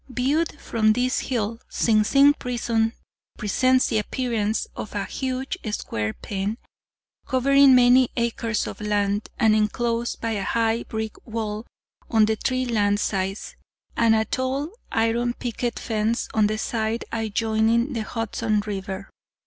[0.09, 2.93] "Viewed from this hill, Sing Sing prison
[3.37, 6.57] presents the appearance of a huge, square pen,
[7.27, 11.67] covering many acres of land, and enclosed by a high, brick wall
[12.09, 13.55] on the three land sides,
[13.95, 19.07] and a tall, iron picket fence on the side adjoining the Hudson River.